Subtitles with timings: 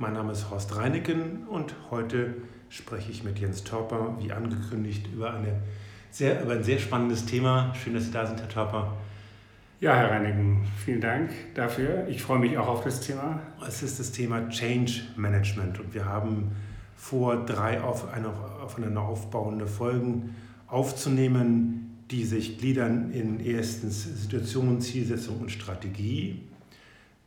[0.00, 2.34] Mein Name ist Horst Reineken und heute
[2.68, 5.62] spreche ich mit Jens Torper, wie angekündigt, über, eine
[6.10, 7.72] sehr, über ein sehr spannendes Thema.
[7.76, 8.96] Schön, dass Sie da sind, Herr Torper.
[9.78, 12.08] Ja, Herr Reineken, vielen Dank dafür.
[12.08, 13.40] Ich freue mich auch auf das Thema.
[13.68, 16.50] Es ist das Thema Change Management und wir haben
[16.96, 18.30] vor, drei auf, eine,
[18.64, 20.34] aufeinander aufbauende Folgen
[20.66, 26.42] aufzunehmen, die sich gliedern in erstens Situation, Zielsetzung und Strategie.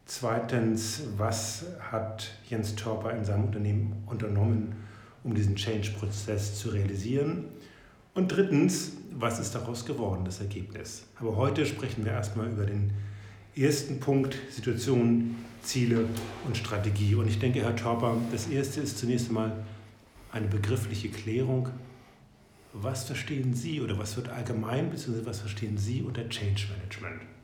[0.10, 4.74] Zweitens, was hat Jens Torper in seinem Unternehmen unternommen,
[5.26, 7.44] um diesen Change-Prozess zu realisieren?
[8.14, 11.04] Und drittens, was ist daraus geworden, das Ergebnis?
[11.20, 12.94] Aber heute sprechen wir erstmal über den
[13.54, 16.06] ersten Punkt, Situation, Ziele
[16.46, 17.16] und Strategie.
[17.16, 19.52] Und ich denke, Herr Torper, das erste ist zunächst einmal
[20.32, 21.68] eine begriffliche Klärung.
[22.72, 27.37] Was verstehen Sie oder was wird allgemein, beziehungsweise was verstehen Sie unter Change Management?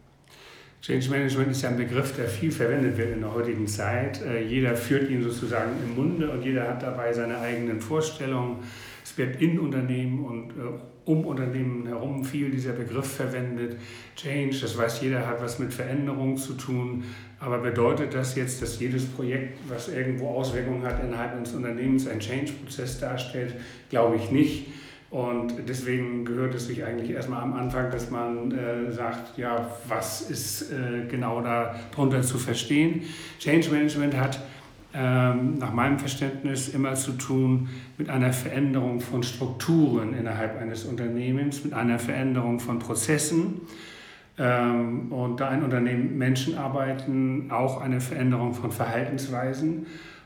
[0.85, 4.21] Change Management ist ja ein Begriff, der viel verwendet wird in der heutigen Zeit.
[4.21, 8.57] Äh, jeder führt ihn sozusagen im Munde und jeder hat dabei seine eigenen Vorstellungen.
[9.01, 10.53] Es wird in Unternehmen und äh,
[11.05, 13.77] um Unternehmen herum viel dieser Begriff verwendet.
[14.17, 17.05] Change, das weiß jeder, hat was mit Veränderung zu tun.
[17.39, 22.19] Aber bedeutet das jetzt, dass jedes Projekt, was irgendwo Auswirkungen hat innerhalb eines Unternehmens, ein
[22.19, 23.55] Change-Prozess darstellt?
[23.89, 24.67] Glaube ich nicht.
[25.13, 30.21] Und deswegen gehört es sich eigentlich erstmal am Anfang, dass man äh, sagt, ja, was
[30.21, 33.03] ist äh, genau darunter zu verstehen.
[33.37, 34.39] Change Management hat
[34.91, 37.69] ähm, nach meinem Verständnis immer zu tun
[37.99, 43.61] mit einer Veränderung von Strukturen innerhalb eines Unternehmens, mit einer Veränderung von Prozessen.
[44.39, 49.85] Ähm, und da ein Unternehmen Menschen arbeiten, auch eine Veränderung von Verhaltensweisen.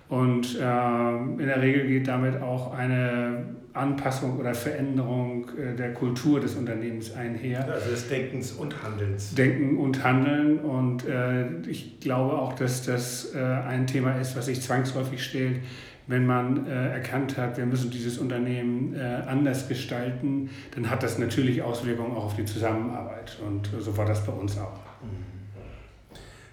[0.10, 6.40] Und äh, in der Regel geht damit auch eine Anpassung oder Veränderung äh, der Kultur
[6.40, 7.68] des Unternehmens einher.
[7.70, 9.36] Also des Denkens und Handelns.
[9.36, 10.60] Denken und Handeln.
[10.60, 15.60] Und äh, ich glaube auch, dass das äh, ein Thema ist, was sich zwangsläufig stellt,
[16.08, 21.20] wenn man äh, erkannt hat, wir müssen dieses Unternehmen äh, anders gestalten, dann hat das
[21.20, 23.38] natürlich Auswirkungen auch auf die Zusammenarbeit.
[23.46, 24.80] Und so war das bei uns auch.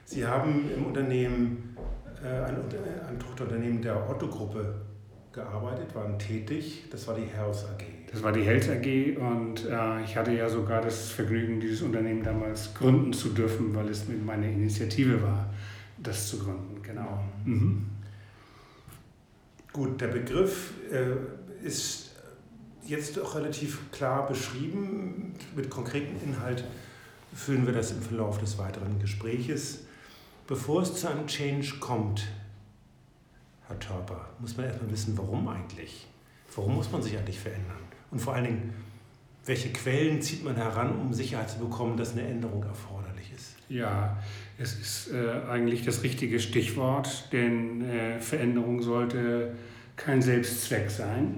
[0.04, 1.76] Sie haben im Unternehmen
[2.28, 2.56] ein,
[3.08, 4.74] ein Tochterunternehmen der Otto-Gruppe
[5.32, 6.84] gearbeitet, waren tätig.
[6.90, 7.84] Das war die Health AG.
[8.10, 12.22] Das war die Health AG und äh, ich hatte ja sogar das Vergnügen, dieses Unternehmen
[12.22, 15.52] damals gründen zu dürfen, weil es meine Initiative war,
[15.98, 16.80] das zu gründen.
[16.82, 17.24] Genau.
[17.44, 17.86] Mhm.
[19.72, 22.12] Gut, der Begriff äh, ist
[22.86, 25.34] jetzt auch relativ klar beschrieben.
[25.56, 26.64] Mit konkretem Inhalt
[27.34, 29.80] füllen wir das im Verlauf des weiteren Gespräches.
[30.46, 32.26] Bevor es zu einem Change kommt,
[33.66, 36.06] Herr Törper, muss man erstmal wissen, warum eigentlich?
[36.54, 37.78] Warum muss man sich eigentlich verändern?
[38.10, 38.74] Und vor allen Dingen,
[39.46, 43.54] welche Quellen zieht man heran, um Sicherheit zu bekommen, dass eine Änderung erforderlich ist?
[43.70, 44.18] Ja,
[44.58, 49.54] es ist äh, eigentlich das richtige Stichwort, denn äh, Veränderung sollte
[49.96, 51.36] kein Selbstzweck sein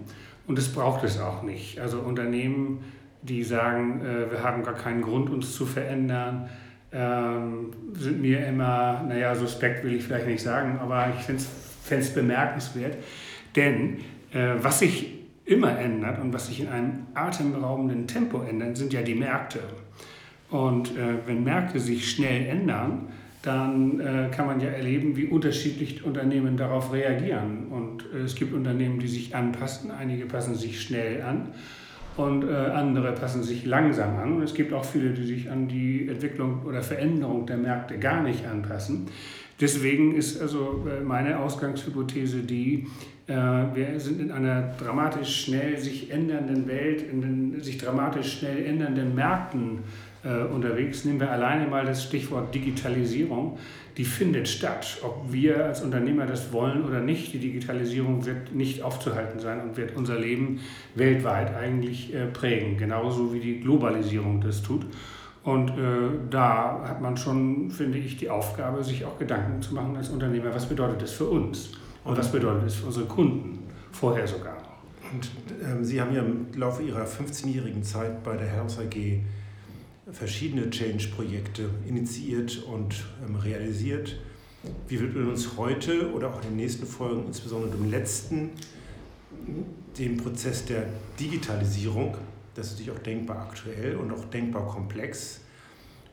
[0.48, 1.78] und es braucht es auch nicht.
[1.78, 2.84] Also Unternehmen,
[3.22, 6.50] die sagen, äh, wir haben gar keinen Grund, uns zu verändern,
[6.92, 11.42] ähm, sind mir immer, naja, suspekt will ich vielleicht nicht sagen, aber ich finde
[11.90, 12.96] es bemerkenswert.
[13.54, 13.98] Denn
[14.32, 15.12] äh, was sich
[15.44, 19.60] immer ändert und was sich in einem atemberaubenden Tempo ändert, sind ja die Märkte.
[20.50, 23.08] Und äh, wenn Märkte sich schnell ändern,
[23.42, 27.68] dann äh, kann man ja erleben, wie unterschiedlich Unternehmen darauf reagieren.
[27.70, 31.48] Und äh, es gibt Unternehmen, die sich anpassen, einige passen sich schnell an
[32.16, 34.36] und äh, andere passen sich langsam an.
[34.36, 38.22] Und es gibt auch viele, die sich an die Entwicklung oder Veränderung der Märkte gar
[38.22, 39.06] nicht anpassen.
[39.60, 42.86] Deswegen ist also äh, meine Ausgangshypothese die,
[43.26, 49.16] wir sind in einer dramatisch schnell sich ändernden Welt, in den sich dramatisch schnell ändernden
[49.16, 49.80] Märkten
[50.26, 51.04] äh, unterwegs.
[51.04, 53.58] Nehmen wir alleine mal das Stichwort Digitalisierung.
[53.96, 54.98] Die findet statt.
[55.02, 59.76] Ob wir als Unternehmer das wollen oder nicht, die Digitalisierung wird nicht aufzuhalten sein und
[59.76, 60.60] wird unser Leben
[60.94, 64.84] weltweit eigentlich äh, prägen, genauso wie die Globalisierung das tut.
[65.44, 69.96] Und äh, da hat man schon, finde ich, die Aufgabe, sich auch Gedanken zu machen
[69.96, 71.70] als Unternehmer, was bedeutet das für uns
[72.06, 73.58] und was bedeutet das für unsere Kunden,
[73.92, 75.12] vorher sogar noch.
[75.12, 75.30] Und
[75.62, 79.20] ähm, Sie haben ja im Laufe Ihrer 15-jährigen Zeit bei der Health AG
[80.12, 84.16] verschiedene Change-Projekte initiiert und ähm, realisiert.
[84.88, 88.50] Wir widmen uns heute oder auch in den nächsten Folgen, insbesondere dem letzten,
[89.98, 90.86] dem Prozess der
[91.18, 92.16] Digitalisierung.
[92.54, 95.40] Das ist natürlich auch denkbar aktuell und auch denkbar komplex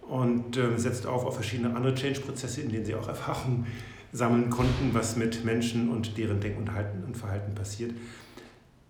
[0.07, 3.67] und äh, setzt auf auf verschiedene andere Change-Prozesse, in denen Sie auch Erfahrungen
[4.13, 6.69] sammeln konnten, was mit Menschen und deren Denken
[7.05, 7.91] und Verhalten passiert.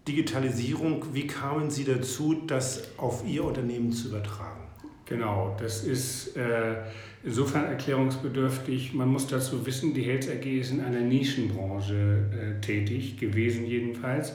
[0.08, 4.62] Digitalisierung, wie kamen Sie dazu, das auf Ihr Unternehmen zu übertragen?
[5.06, 6.76] Genau, das ist äh,
[7.24, 8.94] insofern erklärungsbedürftig.
[8.94, 14.34] Man muss dazu wissen, die Health AG ist in einer Nischenbranche äh, tätig, gewesen jedenfalls.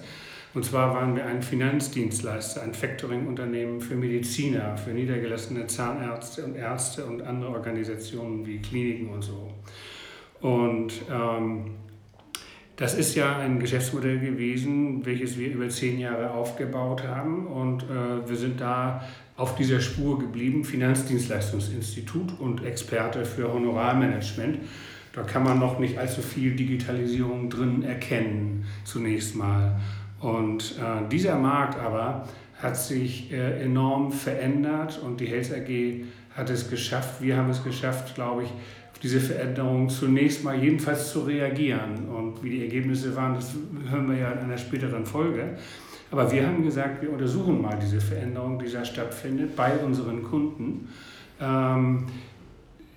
[0.54, 7.04] Und zwar waren wir ein Finanzdienstleister, ein Factoring-Unternehmen für Mediziner, für niedergelassene Zahnärzte und Ärzte
[7.04, 9.47] und andere Organisationen wie Kliniken und so.
[10.40, 11.72] Und ähm,
[12.78, 18.28] das ist ja ein Geschäftsmodell gewesen, welches wir über zehn Jahre aufgebaut haben und äh,
[18.28, 19.02] wir sind da
[19.36, 24.58] auf dieser Spur geblieben, Finanzdienstleistungsinstitut und Experte für Honorarmanagement.
[25.12, 29.80] Da kann man noch nicht allzu viel Digitalisierung drin erkennen, zunächst mal.
[30.20, 32.28] Und äh, dieser Markt aber
[32.62, 36.04] hat sich äh, enorm verändert und die Health AG
[36.36, 38.50] hat es geschafft, wir haben es geschafft, glaube ich,
[39.02, 42.08] diese Veränderung zunächst mal jedenfalls zu reagieren.
[42.08, 43.54] Und wie die Ergebnisse waren, das
[43.88, 45.56] hören wir ja in einer späteren Folge.
[46.10, 50.88] Aber wir haben gesagt, wir untersuchen mal diese Veränderung, die da stattfindet bei unseren Kunden.
[51.40, 52.06] Ähm,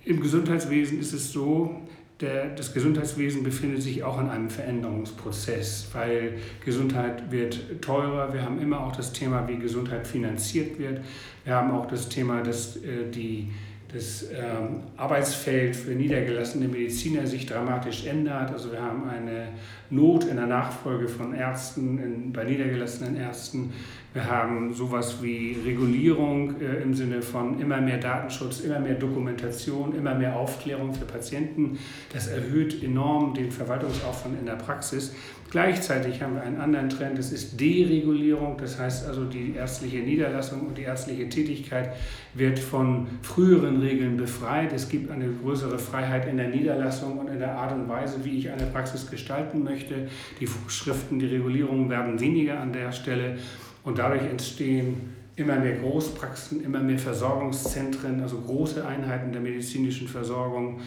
[0.04, 1.82] Im Gesundheitswesen ist es so,
[2.22, 6.34] der, das Gesundheitswesen befindet sich auch in einem Veränderungsprozess, weil
[6.64, 8.32] Gesundheit wird teurer.
[8.32, 11.00] Wir haben immer auch das Thema, wie Gesundheit finanziert wird.
[11.44, 13.50] Wir haben auch das Thema, dass äh, die
[13.92, 18.50] das ähm, Arbeitsfeld für niedergelassene Mediziner sich dramatisch ändert.
[18.50, 19.48] Also wir haben eine
[19.90, 23.72] Not in der Nachfolge von Ärzten, in, bei niedergelassenen Ärzten.
[24.14, 29.96] Wir haben sowas wie Regulierung äh, im Sinne von immer mehr Datenschutz, immer mehr Dokumentation,
[29.96, 31.78] immer mehr Aufklärung für Patienten.
[32.12, 35.14] Das erhöht enorm den Verwaltungsaufwand in der Praxis.
[35.50, 40.66] Gleichzeitig haben wir einen anderen Trend, das ist Deregulierung, das heißt also die ärztliche Niederlassung
[40.66, 41.92] und die ärztliche Tätigkeit
[42.34, 44.72] wird von früheren Regeln befreit.
[44.74, 48.38] Es gibt eine größere Freiheit in der Niederlassung und in der Art und Weise, wie
[48.38, 50.08] ich eine Praxis gestalten möchte.
[50.40, 53.36] Die Vorschriften, die Regulierungen werden weniger an der Stelle
[53.84, 60.80] und dadurch entstehen immer mehr Großpraxen, immer mehr Versorgungszentren, also große Einheiten der medizinischen Versorgung,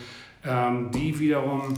[0.46, 1.74] ähm, die wiederum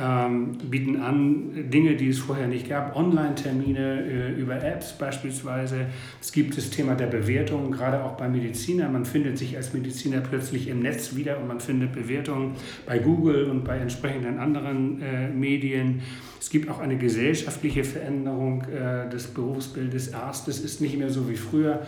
[0.00, 5.86] ähm, bieten an Dinge, die es vorher nicht gab, Online-Termine äh, über Apps beispielsweise.
[6.20, 8.92] Es gibt das Thema der Bewertung, gerade auch bei Medizinern.
[8.92, 12.52] Man findet sich als Mediziner plötzlich im Netz wieder und man findet Bewertungen
[12.86, 16.02] bei Google und bei entsprechenden anderen äh, Medien.
[16.40, 21.36] Es gibt auch eine gesellschaftliche Veränderung äh, des Berufsbildes Arztes, ist nicht mehr so wie
[21.36, 21.82] früher.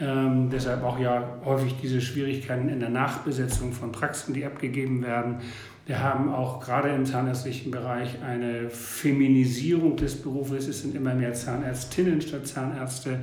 [0.00, 5.38] Ähm, deshalb auch ja häufig diese Schwierigkeiten in der Nachbesetzung von Praxen, die abgegeben werden.
[5.88, 10.68] Wir haben auch gerade im zahnärztlichen Bereich eine Feminisierung des Berufes.
[10.68, 13.20] Es sind immer mehr Zahnärztinnen statt Zahnärzte.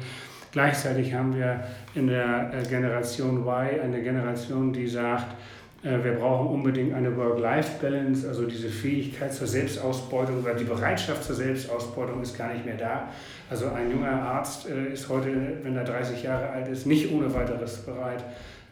[0.52, 1.64] Gleichzeitig haben wir
[1.94, 5.36] in der äh, Generation Y eine Generation, die sagt,
[5.84, 11.36] äh, wir brauchen unbedingt eine Work-Life-Balance, also diese Fähigkeit zur Selbstausbeutung oder die Bereitschaft zur
[11.36, 13.10] Selbstausbeutung ist gar nicht mehr da.
[13.48, 15.30] Also ein junger Arzt äh, ist heute,
[15.62, 18.24] wenn er 30 Jahre alt ist, nicht ohne weiteres bereit,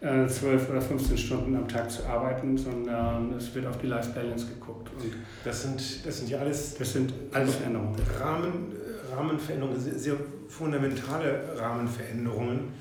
[0.04, 4.48] 12 oder 15 Stunden am Tag zu arbeiten, sondern es wird auf die Life Balance
[4.48, 4.90] geguckt.
[5.00, 5.14] Und
[5.46, 7.96] das sind, das sind ja alles, das sind alles Veränderungen.
[8.20, 8.74] Rahmen,
[9.16, 10.16] Rahmenveränderungen, sehr, sehr
[10.50, 12.74] fundamentale Rahmenveränderungen,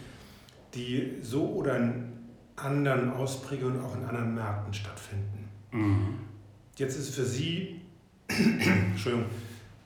[0.75, 2.13] die so oder in
[2.57, 5.49] anderen Ausprägungen auch in anderen Märkten stattfinden.
[5.71, 6.19] Mhm.
[6.77, 7.83] Jetzt ist für Sie,
[8.29, 9.27] Entschuldigung,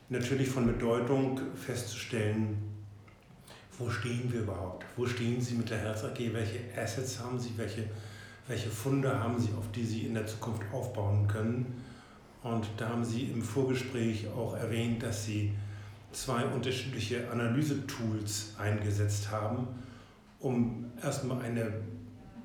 [0.08, 2.75] natürlich von Bedeutung festzustellen,
[3.78, 4.84] wo stehen wir überhaupt?
[4.96, 6.18] Wo stehen Sie mit der Herz AG?
[6.18, 7.52] Welche Assets haben Sie?
[7.56, 7.84] Welche,
[8.48, 11.82] welche Funde haben Sie, auf die Sie in der Zukunft aufbauen können?
[12.42, 15.52] Und da haben Sie im Vorgespräch auch erwähnt, dass Sie
[16.12, 19.66] zwei unterschiedliche Analysetools eingesetzt haben,
[20.40, 21.72] um erstmal eine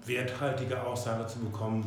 [0.05, 1.85] werthaltige Aussage zu bekommen.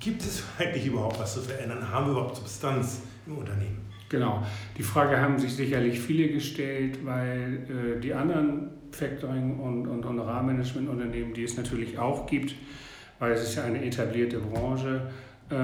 [0.00, 1.88] Gibt es eigentlich überhaupt was zu verändern?
[1.88, 3.93] Haben wir überhaupt Substanz im Unternehmen?
[4.14, 4.44] Genau.
[4.78, 11.34] Die Frage haben sich sicherlich viele gestellt, weil äh, die anderen Factoring- und, und Honorarmanagementunternehmen,
[11.34, 12.54] die es natürlich auch gibt,
[13.18, 15.10] weil es ist ja eine etablierte Branche,
[15.50, 15.54] äh,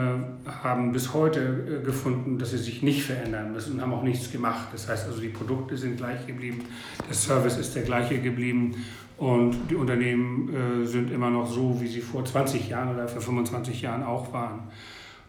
[0.65, 1.41] haben bis heute
[1.81, 4.67] äh, gefunden, dass sie sich nicht verändern müssen und haben auch nichts gemacht.
[4.73, 6.65] Das heißt also, die Produkte sind gleich geblieben,
[7.07, 8.75] der Service ist der gleiche geblieben
[9.17, 13.23] und die Unternehmen äh, sind immer noch so, wie sie vor 20 Jahren oder vor
[13.23, 14.63] 25 Jahren auch waren.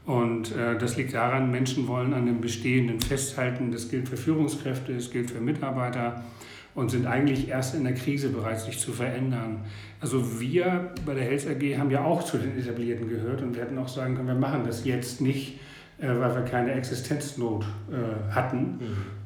[0.05, 3.72] Und äh, das liegt daran, Menschen wollen an dem Bestehenden festhalten.
[3.72, 6.24] Das gilt für Führungskräfte, das gilt für Mitarbeiter
[6.74, 9.65] und sind eigentlich erst in der Krise bereit, sich zu verändern.
[10.00, 13.62] Also wir bei der Health AG haben ja auch zu den Etablierten gehört und wir
[13.63, 15.60] hätten auch sagen können, wir machen das jetzt nicht
[16.08, 18.79] weil wir keine Existenznot äh, hatten.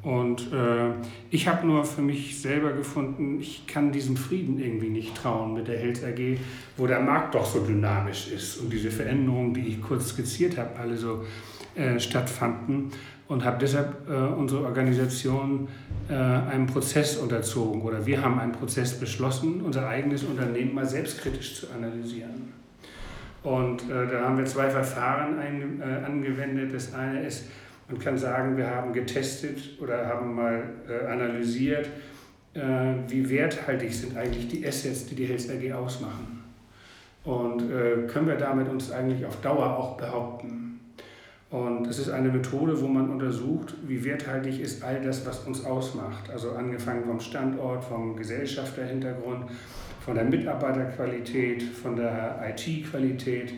[0.04, 0.10] Mhm.
[0.10, 0.92] Und äh,
[1.32, 5.68] ich habe nur für mich selber gefunden, ich kann diesem Frieden irgendwie nicht trauen mit
[5.68, 6.38] der Health AG,
[6.78, 10.78] wo der Markt doch so dynamisch ist und diese Veränderungen, die ich kurz skizziert habe,
[10.78, 11.24] alle so
[11.76, 12.92] äh, stattfanden
[13.28, 15.68] und habe deshalb äh, unsere Organisation
[16.10, 21.62] äh, einem Prozess unterzogen oder wir haben einen Prozess beschlossen, unser eigenes Unternehmen mal selbstkritisch
[21.62, 22.65] zu analysieren.
[23.46, 26.74] Und äh, da haben wir zwei Verfahren ein, äh, angewendet.
[26.74, 27.46] Das eine ist,
[27.88, 31.88] man kann sagen, wir haben getestet oder haben mal äh, analysiert,
[32.56, 32.60] äh,
[33.08, 36.44] wie werthaltig sind eigentlich die Assets, die die Health AG ausmachen.
[37.24, 37.68] Und
[38.08, 40.80] können wir damit uns eigentlich auf Dauer auch behaupten.
[41.50, 45.66] Und es ist eine Methode, wo man untersucht, wie werthaltig ist all das, was uns
[45.66, 46.30] ausmacht.
[46.30, 49.50] Also angefangen vom Standort, vom Gesellschafterhintergrund,
[50.06, 53.54] von der Mitarbeiterqualität, von der IT-Qualität,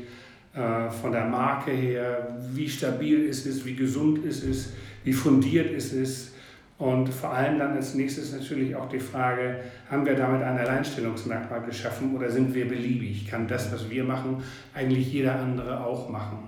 [0.55, 4.71] äh, von der Marke her, wie stabil ist es, wie gesund ist es,
[5.03, 6.33] wie fundiert ist es.
[6.77, 9.57] Und vor allem dann als nächstes natürlich auch die Frage,
[9.89, 13.27] haben wir damit ein Alleinstellungsmerkmal geschaffen oder sind wir beliebig?
[13.29, 14.41] Kann das, was wir machen,
[14.73, 16.47] eigentlich jeder andere auch machen?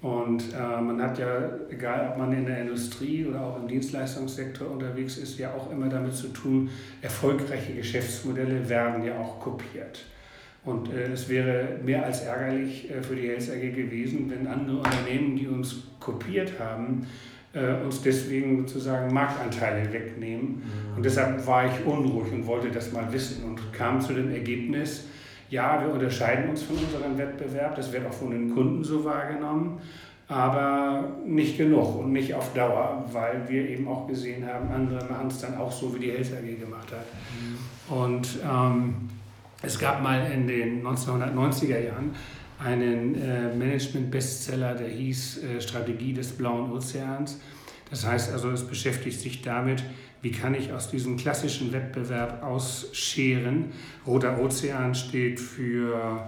[0.00, 4.70] Und äh, man hat ja, egal ob man in der Industrie oder auch im Dienstleistungssektor
[4.70, 6.70] unterwegs ist, ja auch immer damit zu tun,
[7.02, 10.04] erfolgreiche Geschäftsmodelle werden ja auch kopiert.
[10.64, 14.78] Und äh, es wäre mehr als ärgerlich äh, für die Health AG gewesen, wenn andere
[14.78, 17.06] Unternehmen, die uns kopiert haben,
[17.52, 20.62] äh, uns deswegen sozusagen Marktanteile wegnehmen.
[20.62, 20.96] Mhm.
[20.96, 25.06] Und deshalb war ich unruhig und wollte das mal wissen und kam zu dem Ergebnis,
[25.50, 29.80] ja, wir unterscheiden uns von unserem Wettbewerb, das wird auch von den Kunden so wahrgenommen,
[30.28, 35.28] aber nicht genug und nicht auf Dauer, weil wir eben auch gesehen haben, andere machen
[35.28, 37.06] es dann auch so, wie die Health AG gemacht hat.
[37.88, 39.08] Und ähm,
[39.62, 42.14] es gab mal in den 1990er Jahren
[42.62, 47.40] einen äh, Management-Bestseller, der hieß äh, Strategie des blauen Ozeans.
[47.90, 49.82] Das heißt also, es beschäftigt sich damit,
[50.22, 53.66] wie kann ich aus diesem klassischen Wettbewerb ausscheren.
[54.06, 56.26] Roter Ozean steht für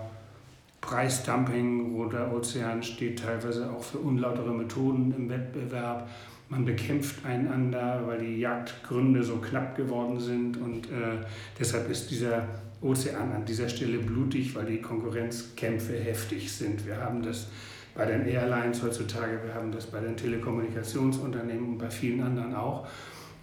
[0.80, 6.08] Preisdumping, Roter Ozean steht teilweise auch für unlautere Methoden im Wettbewerb.
[6.48, 11.18] Man bekämpft einander, weil die Jagdgründe so knapp geworden sind und äh,
[11.58, 12.48] deshalb ist dieser
[12.80, 16.86] Ozean an dieser Stelle blutig, weil die Konkurrenzkämpfe heftig sind.
[16.86, 17.46] Wir haben das
[17.94, 22.86] bei den Airlines heutzutage, wir haben das bei den Telekommunikationsunternehmen und bei vielen anderen auch.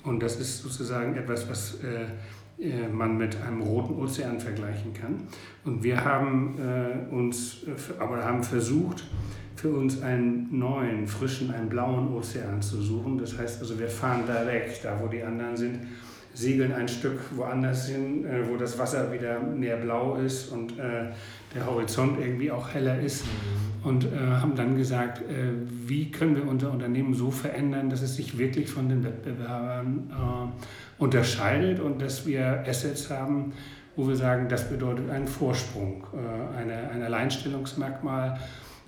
[0.08, 2.06] Und das ist sozusagen etwas, was äh,
[2.64, 5.28] äh, man mit einem roten Ozean vergleichen kann.
[5.66, 7.58] Und wir haben äh, uns,
[8.00, 9.04] aber haben versucht,
[9.56, 13.18] für uns einen neuen, frischen, einen blauen Ozean zu suchen.
[13.18, 15.80] Das heißt also, wir fahren da weg, da wo die anderen sind,
[16.34, 20.74] segeln ein Stück woanders hin, wo das Wasser wieder mehr blau ist und
[21.56, 23.24] der Horizont irgendwie auch heller ist.
[23.84, 25.52] Und äh, haben dann gesagt, äh,
[25.88, 31.02] wie können wir unser Unternehmen so verändern, dass es sich wirklich von den Wettbewerbern äh,
[31.02, 33.54] unterscheidet und dass wir Assets haben,
[33.96, 38.40] wo wir sagen, das bedeutet einen Vorsprung, äh, eine, ein Alleinstellungsmerkmal.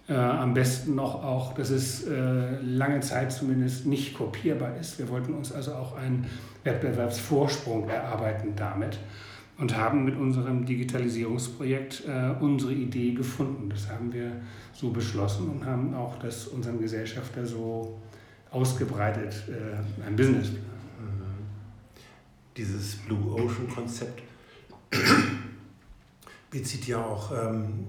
[0.09, 4.97] Äh, am besten noch auch, dass es äh, lange Zeit zumindest nicht kopierbar ist.
[4.97, 6.25] Wir wollten uns also auch einen
[6.63, 8.97] Wettbewerbsvorsprung erarbeiten damit
[9.59, 13.69] und haben mit unserem Digitalisierungsprojekt äh, unsere Idee gefunden.
[13.69, 14.31] Das haben wir
[14.73, 17.99] so beschlossen und haben auch das unseren Gesellschafter so
[18.51, 20.51] ausgebreitet, äh, ein Business.
[20.51, 20.57] Mhm.
[22.55, 24.23] Dieses Blue Ocean Konzept
[26.49, 27.85] bezieht ja auch ähm,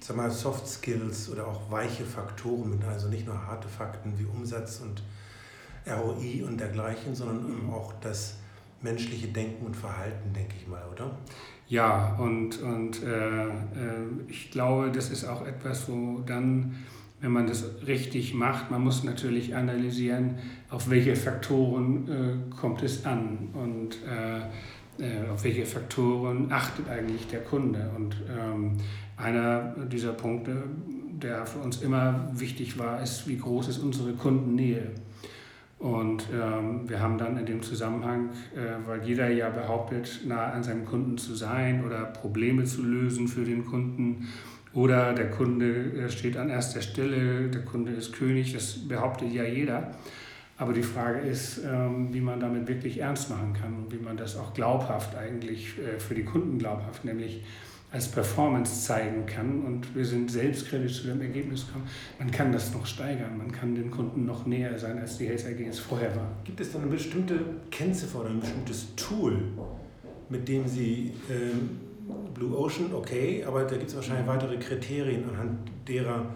[0.00, 4.24] sag mal, Soft Skills oder auch weiche Faktoren mit, also nicht nur harte Fakten wie
[4.24, 5.02] Umsatz und
[5.86, 8.34] ROI und dergleichen, sondern auch das
[8.82, 11.16] menschliche Denken und Verhalten, denke ich mal, oder?
[11.68, 13.50] Ja, und, und äh, äh,
[14.28, 16.76] ich glaube, das ist auch etwas, wo dann,
[17.20, 20.36] wenn man das richtig macht, man muss natürlich analysieren,
[20.70, 24.40] auf welche Faktoren äh, kommt es an und äh,
[24.98, 27.90] äh, auf welche Faktoren achtet eigentlich der Kunde.
[27.96, 28.76] Und ähm,
[29.16, 30.64] einer dieser Punkte,
[31.22, 34.90] der für uns immer wichtig war, ist, wie groß ist unsere Kundennähe.
[35.82, 40.62] Und ähm, wir haben dann in dem Zusammenhang, äh, weil jeder ja behauptet, nah an
[40.62, 44.28] seinem Kunden zu sein oder Probleme zu lösen für den Kunden
[44.74, 49.90] oder der Kunde steht an erster Stelle, der Kunde ist König, das behauptet ja jeder.
[50.56, 54.16] Aber die Frage ist, ähm, wie man damit wirklich ernst machen kann und wie man
[54.16, 57.42] das auch glaubhaft eigentlich äh, für die Kunden glaubhaft, nämlich
[57.92, 59.62] als Performance zeigen kann.
[59.62, 61.86] Und wir sind selbstkritisch zu dem Ergebnis gekommen,
[62.18, 65.46] man kann das noch steigern, man kann den Kunden noch näher sein, als die Health
[65.46, 66.28] AG es vorher war.
[66.44, 67.38] Gibt es dann eine bestimmte
[67.70, 69.42] Kennziffer oder ein bestimmtes Tool,
[70.30, 71.80] mit dem Sie ähm,
[72.34, 76.26] Blue Ocean, okay, aber da gibt es wahrscheinlich weitere Kriterien, anhand derer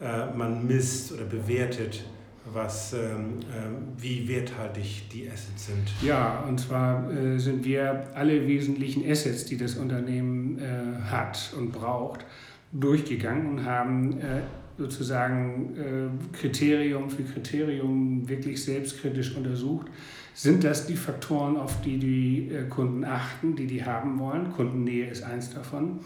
[0.00, 2.04] äh, man misst oder bewertet,
[2.52, 5.90] was, ähm, äh, wie werthaltig die Assets sind.
[6.02, 11.72] Ja, und zwar äh, sind wir alle wesentlichen Assets, die das Unternehmen äh, hat und
[11.72, 12.24] braucht,
[12.72, 14.42] durchgegangen und haben äh,
[14.76, 19.86] sozusagen äh, Kriterium für Kriterium wirklich selbstkritisch untersucht.
[20.34, 24.52] Sind das die Faktoren, auf die die äh, Kunden achten, die die haben wollen?
[24.52, 26.00] Kundennähe ist eins davon.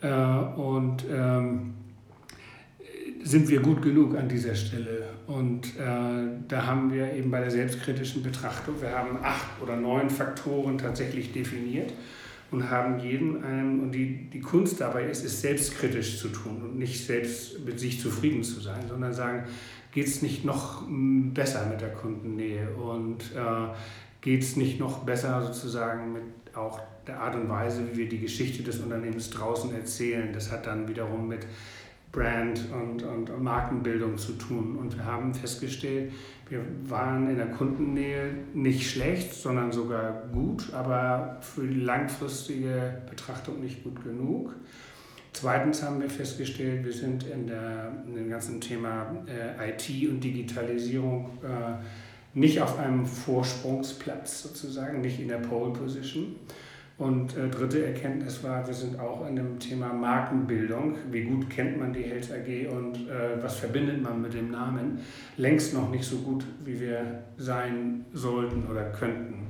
[0.00, 1.74] und ähm,
[3.28, 5.10] sind wir gut genug an dieser Stelle?
[5.26, 10.08] Und äh, da haben wir eben bei der selbstkritischen Betrachtung, wir haben acht oder neun
[10.08, 11.92] Faktoren tatsächlich definiert
[12.50, 16.78] und haben jeden einen, und die, die Kunst dabei ist, es selbstkritisch zu tun und
[16.78, 19.44] nicht selbst mit sich zufrieden zu sein, sondern sagen,
[19.92, 23.74] geht es nicht noch hm, besser mit der Kundennähe und äh,
[24.22, 26.22] geht es nicht noch besser sozusagen mit
[26.54, 30.32] auch der Art und Weise, wie wir die Geschichte des Unternehmens draußen erzählen.
[30.32, 31.46] Das hat dann wiederum mit
[32.12, 34.76] Brand und, und Markenbildung zu tun.
[34.76, 36.12] Und wir haben festgestellt,
[36.48, 43.60] wir waren in der Kundennähe nicht schlecht, sondern sogar gut, aber für die langfristige Betrachtung
[43.60, 44.54] nicht gut genug.
[45.34, 50.24] Zweitens haben wir festgestellt, wir sind in, der, in dem ganzen Thema äh, IT und
[50.24, 51.76] Digitalisierung äh,
[52.34, 56.36] nicht auf einem Vorsprungsplatz sozusagen, nicht in der Pole Position.
[56.98, 60.96] Und äh, dritte Erkenntnis war, wir sind auch in dem Thema Markenbildung.
[61.12, 64.98] Wie gut kennt man die Health AG und äh, was verbindet man mit dem Namen?
[65.36, 69.46] Längst noch nicht so gut, wie wir sein sollten oder könnten.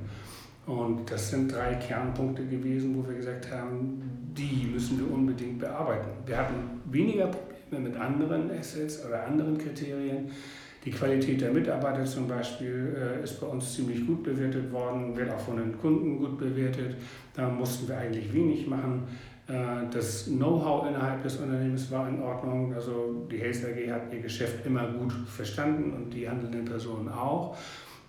[0.67, 3.99] Und das sind drei Kernpunkte gewesen, wo wir gesagt haben,
[4.37, 6.09] die müssen wir unbedingt bearbeiten.
[6.27, 10.29] Wir hatten weniger Probleme mit anderen Assets oder anderen Kriterien.
[10.85, 15.29] Die Qualität der Mitarbeiter zum Beispiel äh, ist bei uns ziemlich gut bewertet worden, wird
[15.29, 16.95] auch von den Kunden gut bewertet.
[17.33, 19.03] Da mussten wir eigentlich wenig machen.
[19.47, 19.53] Äh,
[19.91, 22.73] das Know-how innerhalb des Unternehmens war in Ordnung.
[22.73, 27.57] Also die Health AG hat ihr Geschäft immer gut verstanden und die handelnden Personen auch.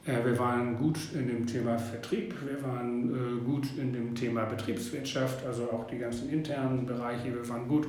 [0.06, 4.44] Äh, wir waren gut in dem Thema Vertrieb, wir waren äh, gut in dem Thema
[4.44, 7.88] Betriebswirtschaft, also auch die ganzen internen Bereiche, wir waren gut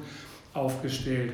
[0.53, 1.31] aufgestellt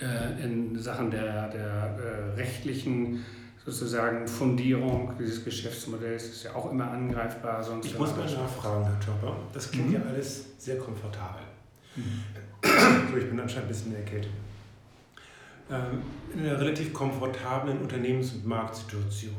[0.00, 3.24] äh, in Sachen der, der äh, rechtlichen
[3.64, 7.62] sozusagen Fundierung dieses Geschäftsmodells ist ja auch immer angreifbar.
[7.62, 9.36] Sonst ich muss mal nachfragen, Herr Chopper.
[9.52, 9.94] Das klingt mhm.
[9.94, 11.42] ja alles sehr komfortabel.
[11.96, 12.22] Mhm.
[13.10, 14.30] So, ich bin anscheinend ein bisschen erkältet.
[15.70, 16.02] Ähm,
[16.34, 19.36] in einer relativ komfortablen Unternehmens- und Marktsituation.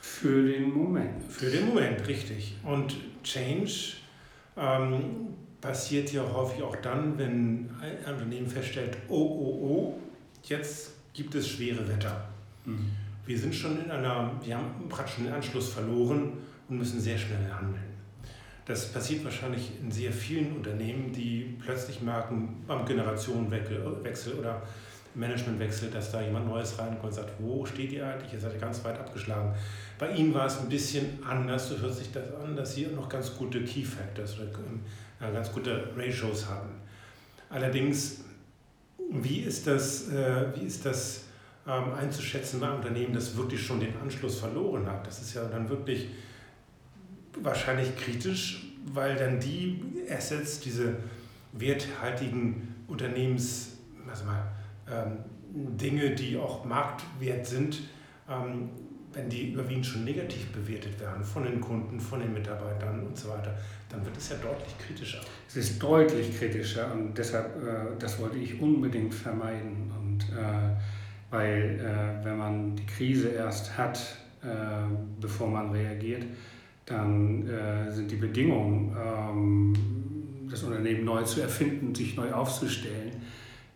[0.00, 1.24] Für den Moment.
[1.28, 2.56] Für den Moment, richtig.
[2.62, 3.94] Und Change
[4.56, 5.28] ähm,
[5.64, 10.00] passiert ja häufig auch dann, wenn ein Unternehmen feststellt, oh, oh, oh,
[10.42, 12.28] jetzt gibt es schwere Wetter.
[12.66, 12.90] Mhm.
[13.24, 16.34] Wir sind schon in einer, wir haben praktisch den Anschluss verloren
[16.68, 17.94] und müssen sehr schnell handeln.
[18.66, 24.62] Das passiert wahrscheinlich in sehr vielen Unternehmen, die plötzlich merken, beim Generationenwechsel oder
[25.14, 28.32] Managementwechsel, dass da jemand Neues reinkommt und sagt, wo steht ihr eigentlich?
[28.32, 29.54] Ihr seid ja ganz weit abgeschlagen.
[29.98, 33.08] Bei Ihnen war es ein bisschen anders, so hört sich das an, dass Sie noch
[33.08, 34.80] ganz gute Key Factors oder ähm,
[35.20, 36.70] ja, ganz gute Ratios haben.
[37.48, 38.24] Allerdings,
[39.10, 41.24] wie ist das, äh, wie ist das
[41.66, 45.06] ähm, einzuschätzen bei einem Unternehmen, das wirklich schon den Anschluss verloren hat?
[45.06, 46.08] Das ist ja dann wirklich
[47.40, 50.96] wahrscheinlich kritisch, weil dann die Assets, diese
[51.52, 54.42] werthaltigen Unternehmens, also mal,
[55.54, 57.80] Dinge, die auch Marktwert sind,
[58.28, 58.70] ähm,
[59.12, 63.28] wenn die überwiegend schon negativ bewertet werden von den Kunden, von den Mitarbeitern und so
[63.28, 63.56] weiter,
[63.88, 65.20] dann wird es ja deutlich kritischer.
[65.48, 69.92] Es ist deutlich kritischer und deshalb, äh, das wollte ich unbedingt vermeiden.
[69.96, 70.74] Und äh,
[71.30, 74.18] weil, äh, wenn man die Krise erst hat,
[75.22, 76.22] bevor man reagiert,
[76.84, 77.48] dann
[77.88, 79.72] sind die Bedingungen, ähm,
[80.50, 83.12] das Unternehmen neu zu erfinden, sich neu aufzustellen,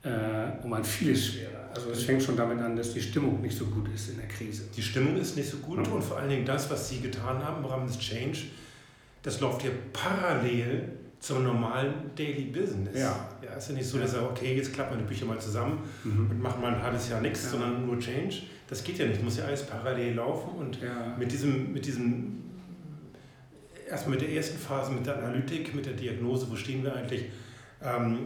[0.09, 1.69] äh, um ein vieles schwerer.
[1.75, 4.27] Also es fängt schon damit an, dass die Stimmung nicht so gut ist in der
[4.27, 4.65] Krise.
[4.77, 5.93] Die Stimmung ist nicht so gut mhm.
[5.93, 8.39] und vor allen Dingen das, was Sie getan haben im Rahmen des Change,
[9.23, 10.89] das läuft ja parallel
[11.21, 12.99] zum normalen Daily Business.
[12.99, 13.29] Ja.
[13.45, 15.81] ja ist ja nicht so, dass er, okay, jetzt klappt man die Bücher mal zusammen
[16.05, 16.31] mhm.
[16.31, 17.51] und machen mal ein halbes Jahr nichts, ja.
[17.51, 18.43] sondern nur Change.
[18.69, 21.15] Das geht ja nicht, muss ja alles parallel laufen und ja.
[21.19, 22.43] mit diesem, mit diesem,
[23.89, 27.25] erstmal mit der ersten Phase, mit der Analytik, mit der Diagnose, wo stehen wir eigentlich,
[27.83, 28.19] ähm,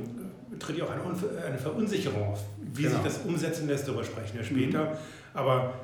[0.59, 1.03] tritt ja auch eine,
[1.47, 2.41] eine Verunsicherung auf.
[2.75, 2.95] Wie genau.
[2.97, 4.85] sich das umsetzen lässt, darüber sprechen wir später.
[4.85, 4.97] Mhm.
[5.35, 5.75] Aber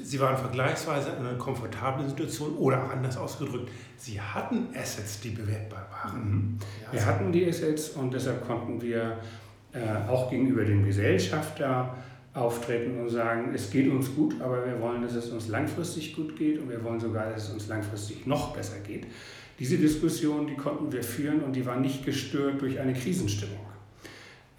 [0.00, 5.86] Sie waren vergleichsweise in einer komfortablen Situation oder anders ausgedrückt, Sie hatten Assets, die bewertbar
[5.90, 6.30] waren.
[6.30, 6.58] Mhm.
[6.82, 9.18] Ja, wir hatten die Assets und deshalb konnten wir
[9.72, 11.94] äh, auch gegenüber dem Gesellschafter
[12.34, 16.36] auftreten und sagen, es geht uns gut, aber wir wollen, dass es uns langfristig gut
[16.36, 19.06] geht und wir wollen sogar, dass es uns langfristig noch besser geht.
[19.58, 23.60] Diese Diskussion, die konnten wir führen und die war nicht gestört durch eine Krisenstimmung.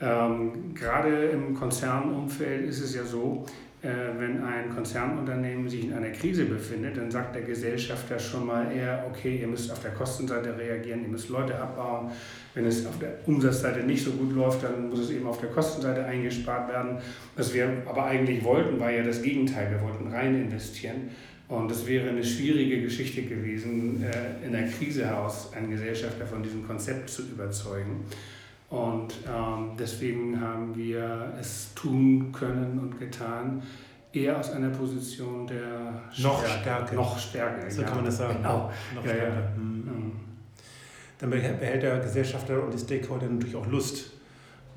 [0.03, 3.45] Ähm, gerade im Konzernumfeld ist es ja so,
[3.81, 3.87] äh,
[4.17, 4.33] wenn
[4.73, 9.47] Konzernunternehmen sich in einer Krise befindet, dann sagt der Gesellschafter schon mal eher, okay, ihr
[9.47, 12.11] müsst auf der Kostenseite reagieren, ihr müsst Leute abbauen.
[12.53, 15.49] Wenn es auf der Umsatzseite nicht so gut läuft, dann muss es eben auf der
[15.49, 16.97] Kostenseite eingespart werden.
[17.37, 19.71] Was wir aber eigentlich wollten, war ja das Gegenteil.
[19.71, 21.09] Wir wollten rein investieren.
[21.47, 26.43] Und es wäre eine schwierige Geschichte gewesen, äh, in der Krise heraus einen Gesellschafter von
[26.43, 28.05] diesem Konzept zu überzeugen.
[28.73, 33.61] Und ähm, deswegen haben wir es tun können und getan,
[34.11, 36.95] eher aus einer Position der noch Stärke.
[36.95, 37.69] Noch Stärke.
[37.69, 37.87] So ja.
[37.87, 38.37] kann man das sagen.
[38.37, 38.71] Genau.
[38.95, 39.31] Noch ja, Stärke.
[39.31, 39.61] Ja.
[39.61, 40.11] Mhm.
[41.19, 44.13] Dann behält der Gesellschafter und die Stakeholder natürlich auch Lust,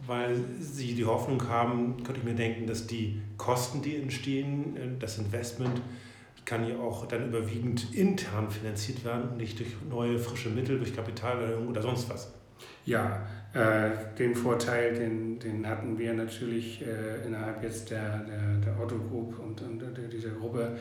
[0.07, 4.99] weil sie die Hoffnung haben, könnte ich mir denken, dass die Kosten, die entstehen, äh,
[4.99, 5.81] das Investment,
[6.45, 10.95] kann ja auch dann überwiegend intern finanziert werden und nicht durch neue frische Mittel, durch
[10.95, 12.35] Kapitalerhöhung oder sonst was.
[12.85, 13.27] Ja,
[14.19, 19.39] den Vorteil, den, den hatten wir natürlich äh, innerhalb jetzt der, der, der Otto Group
[19.39, 20.77] und, und dieser Gruppe.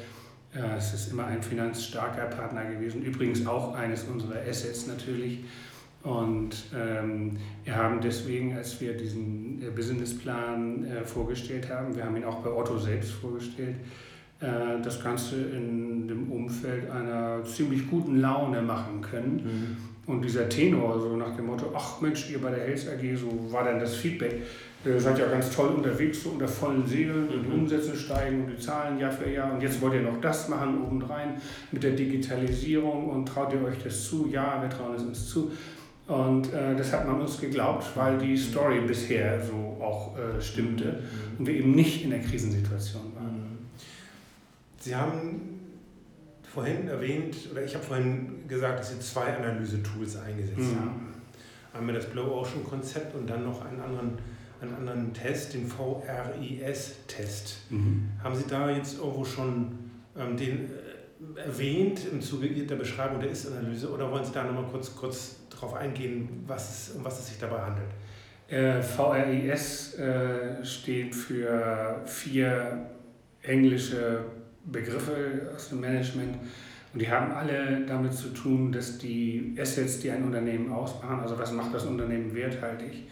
[0.53, 5.43] Äh, es ist immer ein finanzstarker Partner gewesen, übrigens auch eines unserer Assets natürlich.
[6.03, 12.15] Und ähm, wir haben deswegen, als wir diesen äh, Businessplan äh, vorgestellt haben, wir haben
[12.15, 13.77] ihn auch bei Otto selbst vorgestellt,
[14.39, 19.35] äh, das Ganze in dem Umfeld einer ziemlich guten Laune machen können.
[19.35, 23.17] Mhm und dieser Tenor, so nach dem Motto, ach Mensch, ihr bei der Health AG,
[23.17, 24.43] so war dann das Feedback,
[24.85, 27.61] ihr seid ja ganz toll unterwegs, so unter vollen Segeln, und die mhm.
[27.61, 30.83] Umsätze steigen und die Zahlen Jahr für Jahr und jetzt wollt ihr noch das machen
[30.83, 31.41] obendrein
[31.71, 34.27] mit der Digitalisierung und traut ihr euch das zu?
[34.31, 35.51] Ja, wir trauen es uns zu.
[36.07, 40.85] Und äh, das hat man uns geglaubt, weil die Story bisher so auch äh, stimmte
[40.85, 41.39] mhm.
[41.39, 43.57] und wir eben nicht in der Krisensituation waren.
[44.79, 45.54] Sie haben
[46.55, 50.79] vorhin erwähnt, oder ich habe vorhin gesagt, dass Sie zwei Analyse-Tools eingesetzt mhm.
[50.79, 51.13] haben.
[51.73, 54.17] Einmal das Blue Ocean Konzept und dann noch einen anderen,
[54.61, 57.57] einen anderen Test, den VRIS-Test.
[57.69, 58.09] Mhm.
[58.23, 59.77] Haben Sie da jetzt irgendwo schon
[60.17, 60.69] ähm, den
[61.35, 65.35] äh, erwähnt im Zuge der Beschreibung der Ist-Analyse oder wollen Sie da nochmal kurz, kurz
[65.49, 67.89] darauf eingehen, was um was es sich dabei handelt?
[68.47, 72.91] Äh, VRIS äh, steht für vier
[73.41, 74.23] englische
[74.65, 76.37] Begriffe aus dem Management
[76.93, 81.37] und die haben alle damit zu tun, dass die Assets, die ein Unternehmen ausmachen, also
[81.37, 83.07] was macht das Unternehmen werthaltig,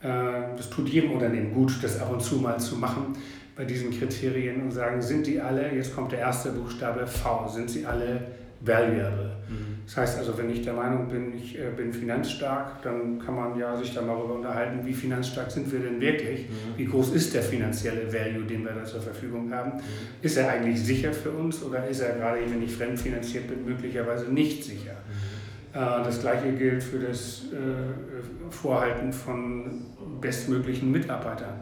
[0.00, 3.16] äh, das tut jedem Unternehmen gut, das ab und zu mal zu machen
[3.54, 7.70] bei diesen Kriterien und sagen, sind die alle, jetzt kommt der erste Buchstabe V, sind
[7.70, 8.20] sie alle
[8.60, 9.33] valuable?
[9.86, 13.58] Das heißt also, wenn ich der Meinung bin, ich äh, bin finanzstark, dann kann man
[13.58, 16.48] ja sich darüber unterhalten, wie finanzstark sind wir denn wirklich?
[16.48, 16.78] Mhm.
[16.78, 19.76] Wie groß ist der finanzielle Value, den wir da zur Verfügung haben?
[19.76, 19.82] Mhm.
[20.22, 24.32] Ist er eigentlich sicher für uns oder ist er gerade, wenn ich fremdfinanziert bin, möglicherweise
[24.32, 24.92] nicht sicher?
[24.92, 25.78] Mhm.
[25.78, 29.82] Äh, das gleiche gilt für das äh, Vorhalten von
[30.20, 31.60] bestmöglichen Mitarbeitern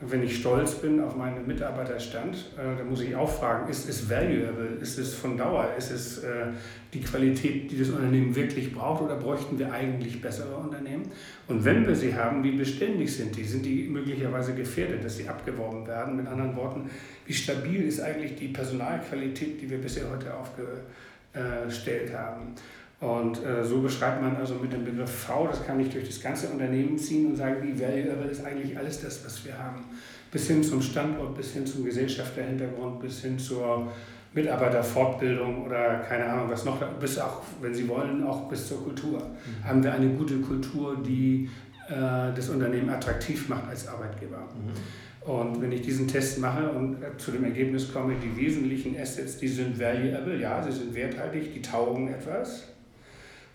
[0.00, 4.08] wenn ich stolz bin auf meinen Mitarbeiterstand, äh, dann muss ich auch fragen, ist es
[4.08, 6.46] valuable, ist es von Dauer, ist es äh,
[6.94, 11.10] die Qualität, die das Unternehmen wirklich braucht oder bräuchten wir eigentlich bessere Unternehmen?
[11.48, 13.42] Und wenn wir sie haben, wie beständig sind die?
[13.42, 16.16] Sind die möglicherweise gefährdet, dass sie abgeworben werden?
[16.16, 16.88] Mit anderen Worten,
[17.26, 22.54] wie stabil ist eigentlich die Personalqualität, die wir bisher heute aufgestellt haben?
[23.00, 26.20] Und äh, so beschreibt man also mit dem Begriff V, das kann ich durch das
[26.20, 29.84] ganze Unternehmen ziehen und sagen, wie valuable ist eigentlich alles das, was wir haben.
[30.32, 33.92] Bis hin zum Standort, bis hin zum Gesellschafterhintergrund, bis hin zur
[34.34, 39.18] Mitarbeiterfortbildung oder keine Ahnung was noch, bis auch, wenn Sie wollen, auch bis zur Kultur.
[39.20, 39.64] Mhm.
[39.64, 41.48] Haben wir eine gute Kultur, die
[41.88, 44.38] äh, das Unternehmen attraktiv macht als Arbeitgeber.
[44.38, 45.30] Mhm.
[45.30, 49.38] Und wenn ich diesen Test mache und äh, zu dem Ergebnis komme, die wesentlichen Assets,
[49.38, 52.64] die sind valuable, ja, sie sind werthaltig, die taugen etwas,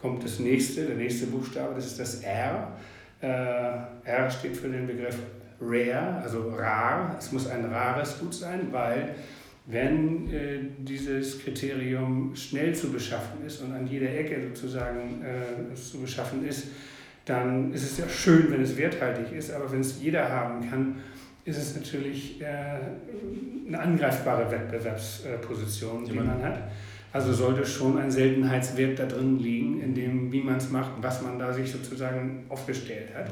[0.04, 2.74] kommt das nächste, der nächste Buchstabe, das ist das R.
[3.22, 5.18] Äh, R steht für den Begriff
[5.62, 7.16] rare, also rar.
[7.18, 9.16] Es muss ein rares Gut sein, weil
[9.66, 16.02] wenn äh, dieses Kriterium schnell zu beschaffen ist und an jeder Ecke sozusagen äh, zu
[16.02, 16.68] beschaffen ist,
[17.24, 20.96] dann ist es ja schön, wenn es werthaltig ist, aber wenn es jeder haben kann,
[21.46, 22.46] ist es natürlich äh,
[23.68, 26.60] eine angreifbare Wettbewerbsposition, die man hat.
[27.14, 31.22] Also sollte schon ein Seltenheitswert da drin liegen, in dem, wie man es macht, was
[31.22, 33.28] man da sich sozusagen aufgestellt hat.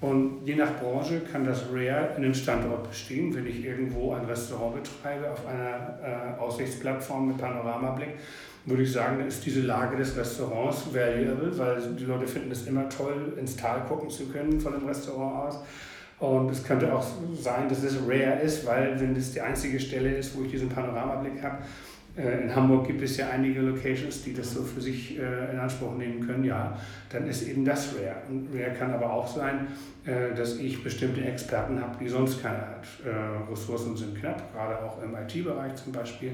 [0.00, 3.32] Und je nach Branche kann das Rare in einem Standort bestehen.
[3.32, 8.16] Wenn ich irgendwo ein Restaurant betreibe auf einer äh, Aussichtsplattform mit Panoramablick,
[8.66, 12.88] würde ich sagen, ist diese Lage des Restaurants valuable, weil die Leute finden es immer
[12.88, 15.60] toll, ins Tal gucken zu können von dem Restaurant aus.
[16.18, 17.04] Und es könnte auch
[17.40, 20.68] sein, dass es rare ist, weil wenn das die einzige Stelle ist, wo ich diesen
[20.68, 21.58] Panoramablick habe,
[22.14, 25.96] in Hamburg gibt es ja einige Locations, die das so für sich äh, in Anspruch
[25.96, 28.16] nehmen können, ja, dann ist eben das Rare.
[28.28, 29.68] Und Rare kann aber auch sein,
[30.04, 32.86] äh, dass ich bestimmte Experten habe, die sonst keiner hat.
[33.50, 36.32] Ressourcen sind knapp, gerade auch im IT-Bereich zum Beispiel.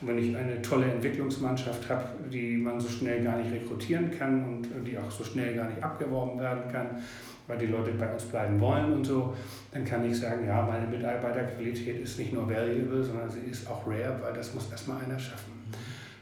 [0.00, 4.44] Und wenn ich eine tolle Entwicklungsmannschaft habe, die man so schnell gar nicht rekrutieren kann
[4.44, 7.02] und die auch so schnell gar nicht abgeworben werden kann,
[7.48, 9.34] weil die Leute bei uns bleiben wollen und so,
[9.72, 13.84] dann kann ich sagen, ja, meine Mitarbeiterqualität ist nicht nur valuable, sondern sie ist auch
[13.86, 15.52] rare, weil das muss erstmal einer schaffen.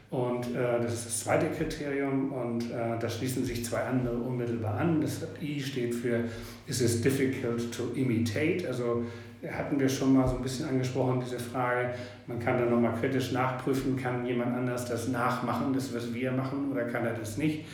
[0.09, 4.79] Und äh, das ist das zweite Kriterium und äh, da schließen sich zwei andere unmittelbar
[4.79, 5.01] an.
[5.01, 6.21] Das I steht für
[6.69, 8.69] Is it difficult to imitate?
[8.69, 9.05] Also
[9.51, 11.91] hatten wir schon mal so ein bisschen angesprochen, diese Frage.
[12.27, 16.71] Man kann dann nochmal kritisch nachprüfen, kann jemand anders das nachmachen, das was wir machen,
[16.71, 17.65] oder kann er das nicht?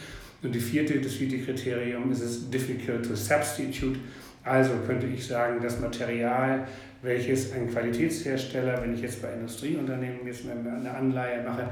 [0.42, 3.98] Und die vierte, das vierte Kriterium ist es difficult to substitute.
[4.44, 6.66] Also könnte ich sagen, das Material,
[7.02, 11.68] welches ein Qualitätshersteller, wenn ich jetzt bei Industrieunternehmen jetzt eine Anleihe mache,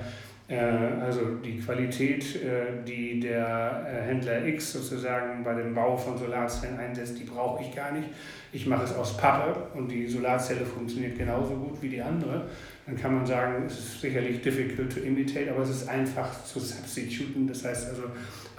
[0.50, 0.56] äh,
[1.00, 6.76] also die Qualität, äh, die der äh, Händler X sozusagen bei dem Bau von Solarzellen
[6.78, 8.08] einsetzt, die brauche ich gar nicht.
[8.52, 12.48] Ich mache es aus Pappe und die Solarzelle funktioniert genauso gut wie die andere.
[12.84, 16.58] Dann kann man sagen, es ist sicherlich difficult to imitate, aber es ist einfach zu
[16.58, 17.46] substituten.
[17.46, 18.02] Das heißt also,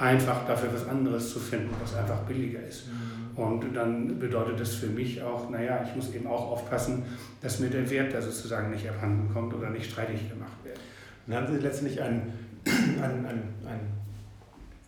[0.02, 2.88] einfach dafür was anderes zu finden, was einfach billiger ist.
[2.88, 3.38] Mhm.
[3.38, 7.04] Und dann bedeutet das für mich auch, naja, ich muss eben auch aufpassen,
[7.42, 10.80] dass mir der Wert da sozusagen nicht abhanden kommt oder nicht streitig gemacht wird.
[11.28, 12.34] Dann haben Sie letztendlich ein,
[12.66, 14.02] ein, ein, ein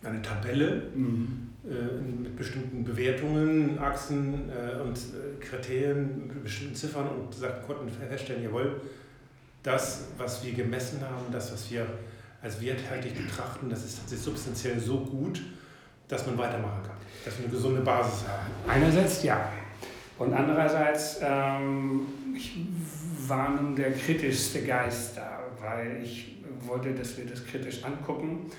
[0.04, 1.50] eine Tabelle mhm.
[1.64, 8.42] äh, mit bestimmten Bewertungen, Achsen äh, und äh, Kriterien, bestimmten Ziffern und sagt, konnten feststellen,
[8.42, 8.80] jawohl,
[9.62, 11.86] das, was wir gemessen haben, das, was wir
[12.44, 15.42] als werthaltig betrachten, das ist tatsächlich substanziell so gut,
[16.06, 18.46] dass man weitermachen kann, dass wir eine gesunde Basis haben.
[18.68, 19.50] Einerseits ja.
[20.18, 22.02] Und andererseits, ähm,
[22.36, 22.58] ich
[23.26, 28.50] war nun der kritischste Geist da, weil ich wollte, dass wir das kritisch angucken.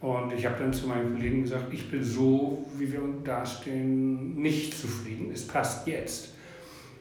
[0.00, 4.76] Und ich habe dann zu meinen Kollegen gesagt, ich bin so, wie wir dastehen, nicht
[4.76, 5.30] zufrieden.
[5.32, 6.30] Es passt jetzt.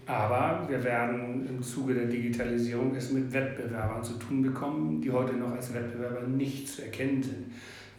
[0.07, 5.33] Aber wir werden im Zuge der Digitalisierung es mit Wettbewerbern zu tun bekommen, die heute
[5.33, 7.45] noch als Wettbewerber nicht zu erkennen sind.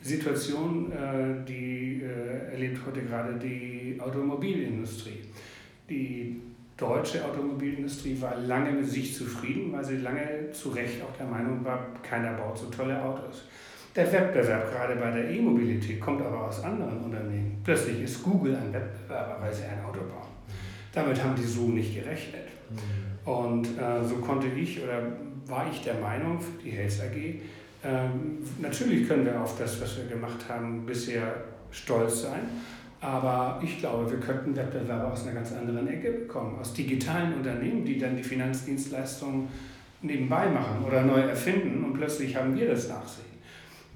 [0.05, 5.21] Die Situation, äh, die äh, erlebt heute gerade die Automobilindustrie.
[5.91, 6.41] Die
[6.77, 11.65] deutsche Automobilindustrie war lange mit sich zufrieden, weil sie lange zu Recht auch der Meinung
[11.65, 13.49] war, keiner baut so tolle Autos.
[13.97, 17.61] Der Wettbewerb gerade bei der E-Mobilität kommt aber aus anderen Unternehmen.
[17.65, 20.36] Plötzlich ist Google ein Wettbewerber, weil sie ein Auto bauen.
[20.97, 22.47] Damit haben die so nicht gerechnet.
[22.71, 23.31] Mhm.
[23.31, 25.03] Und äh, so konnte ich oder
[25.47, 28.09] war ich der Meinung für die Health AG, äh,
[28.61, 31.35] natürlich können wir auf das, was wir gemacht haben, bisher
[31.71, 32.41] stolz sein.
[33.03, 37.85] Aber ich glaube, wir könnten Wettbewerber aus einer ganz anderen Ecke bekommen, aus digitalen Unternehmen,
[37.85, 39.49] die dann die Finanzdienstleistungen
[40.01, 43.36] nebenbei machen oder neu erfinden und plötzlich haben wir das Nachsehen.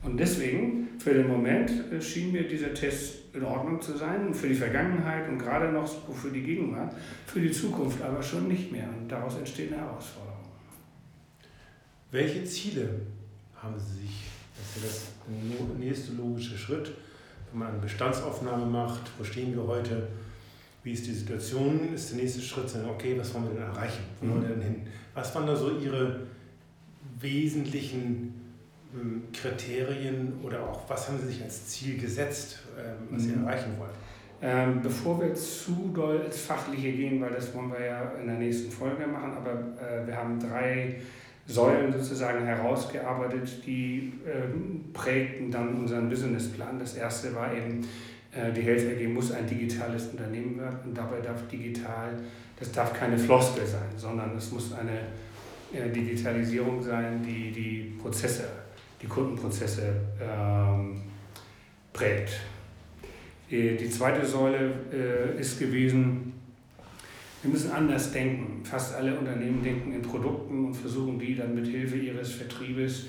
[0.03, 4.49] Und deswegen, für den Moment, äh, schien mir dieser Test in Ordnung zu sein, für
[4.49, 6.95] die Vergangenheit und gerade noch für die Gegenwart,
[7.27, 8.89] für die Zukunft aber schon nicht mehr.
[8.89, 10.31] Und daraus entsteht eine Herausforderung.
[12.11, 12.89] Welche Ziele
[13.55, 14.25] haben Sie sich?
[14.75, 16.93] Das ist ja der nächste logische Schritt,
[17.51, 19.03] wenn man eine Bestandsaufnahme macht.
[19.19, 20.09] Wo stehen wir heute?
[20.83, 21.95] Wie ist die Situation?
[21.95, 24.03] Ist der nächste Schritt, okay, was wollen wir denn erreichen?
[24.21, 24.77] Wo wollen wir denn hin?
[25.15, 26.21] Was waren da so Ihre
[27.21, 28.39] wesentlichen ähm,
[29.33, 33.46] Kriterien oder auch was haben Sie sich als Ziel gesetzt, ähm, was Sie mhm.
[33.46, 33.90] erreichen wollen?
[34.42, 38.37] Ähm, bevor wir zu doll ins Fachliche gehen, weil das wollen wir ja in der
[38.37, 40.96] nächsten Folge machen, aber äh, wir haben drei
[41.46, 46.79] Säulen sozusagen herausgearbeitet, die äh, prägten dann unseren Businessplan.
[46.79, 47.87] Das erste war eben,
[48.33, 52.14] äh, die Health AG muss ein digitales Unternehmen werden und dabei darf digital,
[52.59, 55.00] das darf keine Floskel sein, sondern es muss eine
[55.72, 58.44] äh, Digitalisierung sein, die die Prozesse
[59.03, 61.03] die Kundenprozesse ähm,
[61.93, 62.41] prägt.
[63.51, 66.35] Die zweite Säule äh, ist gewesen,
[67.43, 68.63] wir müssen anders denken.
[68.65, 73.07] Fast alle Unternehmen denken in Produkten und versuchen die dann mit Hilfe ihres Vertriebes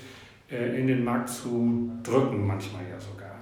[0.50, 3.32] äh, in den Markt zu drücken, manchmal ja sogar.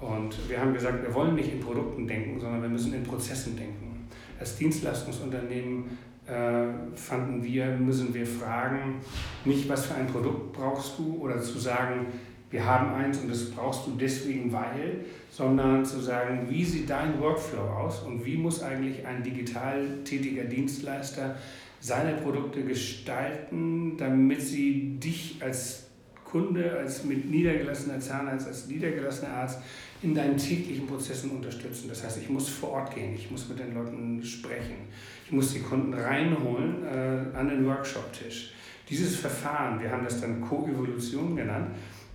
[0.00, 3.56] Und wir haben gesagt, wir wollen nicht in Produkten denken, sondern wir müssen in Prozessen
[3.56, 4.08] denken.
[4.38, 5.84] Als Dienstleistungsunternehmen
[6.28, 8.96] äh, fanden wir, müssen wir fragen,
[9.44, 12.06] nicht was für ein Produkt brauchst du oder zu sagen,
[12.50, 17.20] wir haben eins und das brauchst du deswegen, weil, sondern zu sagen, wie sieht dein
[17.20, 21.36] Workflow aus und wie muss eigentlich ein digital tätiger Dienstleister
[21.80, 25.88] seine Produkte gestalten, damit sie dich als
[26.24, 29.60] Kunde, als mit niedergelassener Zahnarzt, als niedergelassener Arzt
[30.02, 31.88] in deinen täglichen Prozessen unterstützen.
[31.88, 34.76] Das heißt, ich muss vor Ort gehen, ich muss mit den Leuten sprechen,
[35.28, 38.54] ich muss die Kunden reinholen äh, an den Workshop-Tisch.
[38.88, 41.66] Dieses Verfahren, wir haben das dann Koevolution genannt,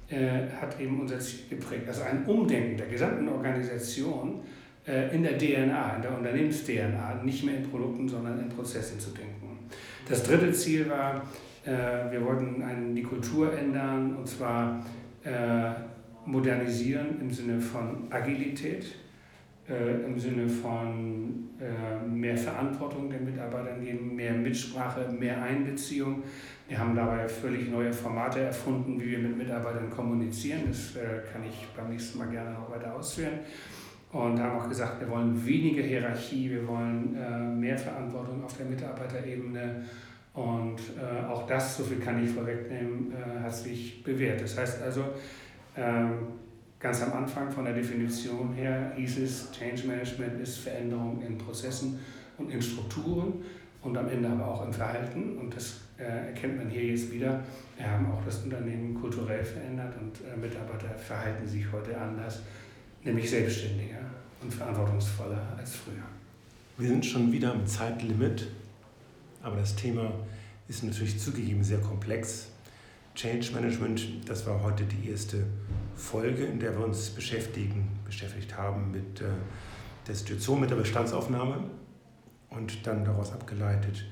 [0.10, 1.88] äh, hat eben unser Ziel geprägt.
[1.88, 4.41] Also ein Umdenken der gesamten Organisation
[4.88, 9.12] äh, in der DNA, in der Unternehmens-DNA, nicht mehr in Produkten, sondern in Prozessen zu
[9.12, 9.60] denken.
[10.10, 11.21] Das dritte Ziel war,
[11.65, 14.84] äh, wir wollten die Kultur ändern und zwar
[16.26, 18.93] modernisieren im Sinne von Agilität,
[19.67, 21.49] im Sinne von
[22.13, 26.23] mehr Verantwortung den Mitarbeitern geben, mehr Mitsprache, mehr Einbeziehung.
[26.67, 30.63] Wir haben dabei völlig neue Formate erfunden, wie wir mit Mitarbeitern kommunizieren.
[30.67, 30.93] Das
[31.32, 33.39] kann ich beim nächsten Mal gerne noch weiter ausführen
[34.13, 38.67] und haben auch gesagt, wir wollen weniger Hierarchie, wir wollen äh, mehr Verantwortung auf der
[38.67, 39.86] Mitarbeiterebene
[40.36, 44.41] und äh, auch das, so viel kann ich vorwegnehmen, äh, hat sich bewährt.
[44.41, 45.06] Das heißt also,
[45.76, 46.28] ähm,
[46.84, 51.98] ganz am Anfang von der Definition her hieß es, Change Management ist Veränderung in Prozessen
[52.38, 53.36] und in Strukturen
[53.82, 57.41] und am Ende aber auch im Verhalten und das äh, erkennt man hier jetzt wieder.
[57.78, 62.41] Wir haben auch das Unternehmen kulturell verändert und äh, Mitarbeiter verhalten sich heute anders
[63.06, 64.00] nämlich selbstständiger
[64.41, 66.04] und verantwortungsvoller als früher.
[66.78, 68.50] Wir sind schon wieder am Zeitlimit,
[69.41, 70.12] aber das Thema
[70.67, 72.50] ist natürlich zugegeben sehr komplex.
[73.15, 75.46] Change Management, das war heute die erste
[75.95, 79.25] Folge, in der wir uns beschäftigen, beschäftigt haben mit äh,
[80.08, 81.63] der Situation, mit der Bestandsaufnahme
[82.49, 84.06] und dann daraus abgeleitet,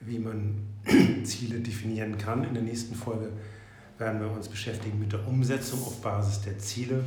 [0.00, 0.66] wie man
[1.24, 2.44] Ziele definieren kann.
[2.44, 3.30] In der nächsten Folge
[3.98, 7.04] werden wir uns beschäftigen mit der Umsetzung auf Basis der Ziele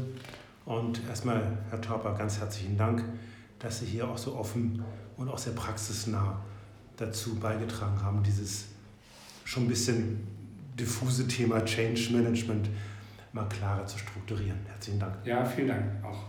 [0.65, 3.04] und erstmal, Herr Torper, ganz herzlichen Dank,
[3.60, 4.84] dass Sie hier auch so offen
[5.18, 6.39] und auch sehr praxisnah
[6.98, 8.65] dazu beigetragen haben, dieses
[9.46, 10.28] schon ein bisschen
[10.80, 12.70] diffuse Thema Change Management
[13.34, 14.60] mal klarer zu strukturieren.
[14.68, 15.15] Herzlichen Dank.
[15.26, 16.24] Ja, vielen Dank auch.